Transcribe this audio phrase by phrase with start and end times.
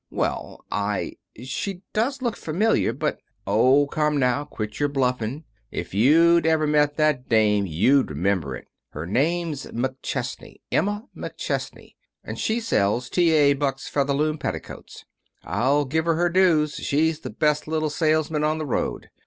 [0.09, 5.43] "Well I she does look familiar but" "Oh, come now, quit your bluffing.
[5.71, 8.67] If you'd ever met that dame you'd remember it.
[8.93, 13.29] Her name's McChesney Emma McChesney, and she sells T.
[13.31, 13.53] A.
[13.53, 15.05] Buck's Featherloom Petticoats.
[15.43, 19.11] I'll give her her dues; she's the best little salesman on the road.